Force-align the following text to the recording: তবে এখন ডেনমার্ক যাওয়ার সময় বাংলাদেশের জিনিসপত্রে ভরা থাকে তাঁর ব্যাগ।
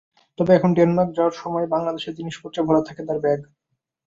তবে 0.39 0.51
এখন 0.53 0.71
ডেনমার্ক 0.73 1.09
যাওয়ার 1.17 1.35
সময় 1.35 1.67
বাংলাদেশের 1.73 2.17
জিনিসপত্রে 2.19 2.61
ভরা 2.63 2.81
থাকে 2.87 3.01
তাঁর 3.07 3.19
ব্যাগ। 3.23 3.39